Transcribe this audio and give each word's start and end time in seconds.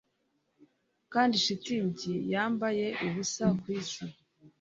Kandi 1.13 1.35
shitingi 1.45 2.13
yambaye 2.33 2.85
ubusa 3.05 3.45
kwisi. 3.59 4.05